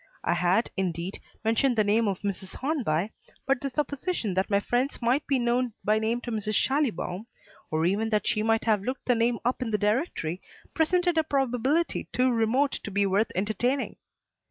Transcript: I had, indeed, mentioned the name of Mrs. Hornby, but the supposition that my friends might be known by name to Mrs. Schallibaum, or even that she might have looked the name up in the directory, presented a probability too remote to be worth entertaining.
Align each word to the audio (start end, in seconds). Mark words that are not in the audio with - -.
I 0.23 0.33
had, 0.33 0.71
indeed, 0.75 1.19
mentioned 1.43 1.75
the 1.75 1.83
name 1.83 2.07
of 2.07 2.21
Mrs. 2.21 2.55
Hornby, 2.55 3.11
but 3.45 3.61
the 3.61 3.69
supposition 3.69 4.33
that 4.33 4.49
my 4.49 4.59
friends 4.59 4.99
might 4.99 5.27
be 5.27 5.37
known 5.37 5.73
by 5.85 5.99
name 5.99 6.21
to 6.21 6.31
Mrs. 6.31 6.55
Schallibaum, 6.55 7.27
or 7.69 7.85
even 7.85 8.09
that 8.09 8.25
she 8.25 8.41
might 8.41 8.63
have 8.65 8.81
looked 8.81 9.05
the 9.05 9.13
name 9.13 9.37
up 9.45 9.61
in 9.61 9.69
the 9.69 9.77
directory, 9.77 10.41
presented 10.73 11.19
a 11.19 11.23
probability 11.23 12.07
too 12.11 12.31
remote 12.31 12.71
to 12.83 12.89
be 12.89 13.05
worth 13.05 13.31
entertaining. 13.35 13.97